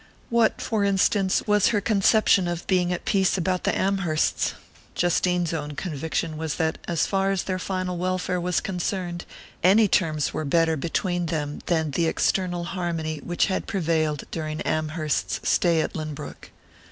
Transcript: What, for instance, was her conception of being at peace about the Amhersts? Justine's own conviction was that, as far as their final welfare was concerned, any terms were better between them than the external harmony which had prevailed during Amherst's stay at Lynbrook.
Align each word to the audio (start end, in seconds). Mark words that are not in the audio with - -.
What, 0.31 0.59
for 0.61 0.83
instance, 0.83 1.43
was 1.45 1.67
her 1.67 1.79
conception 1.79 2.47
of 2.47 2.65
being 2.65 2.91
at 2.91 3.05
peace 3.05 3.37
about 3.37 3.65
the 3.65 3.71
Amhersts? 3.77 4.55
Justine's 4.95 5.53
own 5.53 5.75
conviction 5.75 6.37
was 6.37 6.55
that, 6.55 6.79
as 6.87 7.05
far 7.05 7.29
as 7.29 7.43
their 7.43 7.59
final 7.59 7.99
welfare 7.99 8.41
was 8.41 8.61
concerned, 8.61 9.25
any 9.63 9.87
terms 9.87 10.33
were 10.33 10.43
better 10.43 10.75
between 10.75 11.27
them 11.27 11.59
than 11.67 11.91
the 11.91 12.07
external 12.07 12.63
harmony 12.63 13.19
which 13.23 13.45
had 13.45 13.67
prevailed 13.67 14.23
during 14.31 14.61
Amherst's 14.61 15.47
stay 15.47 15.81
at 15.81 15.93
Lynbrook. 15.93 16.49